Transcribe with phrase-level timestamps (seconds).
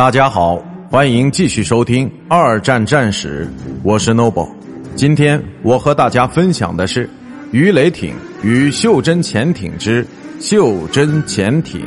[0.00, 0.58] 大家好，
[0.88, 3.46] 欢迎继续收听《二战战史》，
[3.82, 4.48] 我是 Noble。
[4.96, 7.06] 今天我和大家分享的是
[7.52, 10.06] 鱼雷艇与袖珍潜艇之
[10.40, 11.82] 袖珍潜艇。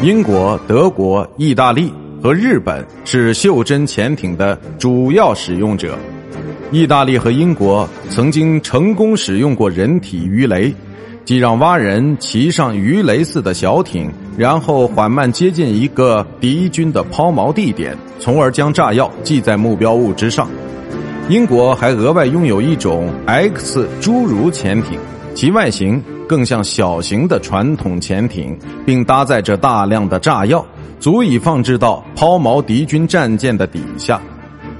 [0.00, 1.92] 英国、德国、意大利
[2.22, 5.98] 和日本是袖珍潜艇的主要使用者。
[6.70, 10.72] 意大利和英国曾经成功使用过人体鱼雷。
[11.22, 14.10] 即让蛙人骑上鱼雷似的小艇，
[14.40, 20.48] 然后缓慢接近一个敌军的抛锚地点，从而将炸药系在目标物之上。
[21.28, 24.98] 英国还额外拥有一种 X 侏儒潜艇，
[25.34, 30.64] 其外形更像小型的传统潜艇，并搭载着大量的炸药，
[30.98, 34.18] 足以放置到抛锚敌军战舰的底下。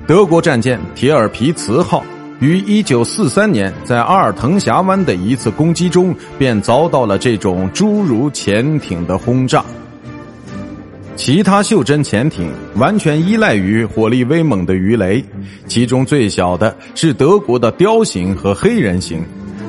[0.07, 2.03] 德国战舰铁尔皮茨号。
[2.41, 9.63] 于一九四三年，在阿尔滕峡湾的一次攻击中，便遭到了这种诸如潜艇的轰炸。
[11.17, 15.23] 其他袖珍潜艇完全依赖于火力威猛的鱼雷，
[15.67, 19.23] 其中最小的是德国的雕型和黑人型，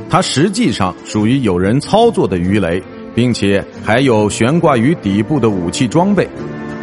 [0.10, 2.82] 它实际上属于有人操作的鱼雷，
[3.14, 6.26] 并且还有悬挂于底部的武器装备。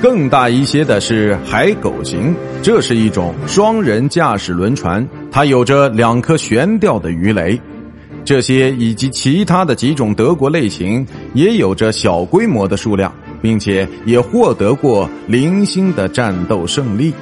[0.01, 2.33] 更大一些的是海狗型，
[2.63, 7.61] 这是一种双人驾驶轮船，它有着两颗悬吊的鱼雷。
[8.25, 11.05] 这些以及其他的几种德国类型
[11.35, 17.13] 也有着小规模的数量，并且也获得过零星的战斗胜利。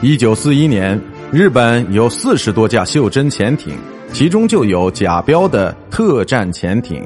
[0.00, 0.98] 一九四一年，
[1.30, 3.74] 日本有四十多架袖珍潜艇，
[4.12, 7.02] 其中就有甲标的特战潜艇。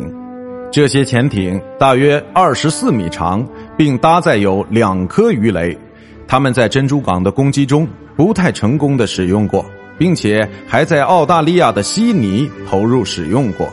[0.71, 3.47] 这些潜艇大约二十四米长。
[3.79, 5.79] 并搭载有两颗鱼雷，
[6.27, 9.65] 他们在珍珠港的攻击中不太成功的使用过，
[9.97, 13.69] 并且还在澳大利亚的悉尼投入使用过，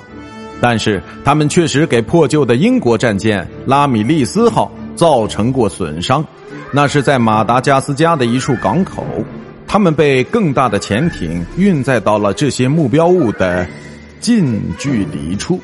[0.62, 6.24] 但是他们确实给破旧的英国战舰拉米利斯号造成过损伤，
[6.72, 9.04] 那是在马达加斯加的一处港口，
[9.66, 13.68] 他们被更大的潜艇运载到了这些目标物的
[14.19, 15.59] 近距离处。